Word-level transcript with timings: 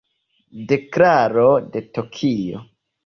Deklaro 0.71 1.45
de 1.77 1.83
Tokio. 1.99 2.65